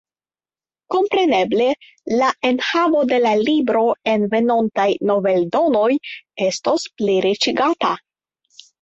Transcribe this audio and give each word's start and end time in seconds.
Kompreneble 0.95 1.67
la 2.21 2.31
enhavo 2.51 3.03
de 3.13 3.21
la 3.27 3.35
libro 3.43 3.85
en 4.15 4.27
venontaj 4.35 4.89
noveldonoj 5.13 5.89
estos 6.51 6.91
pliriĉigata. 7.01 7.97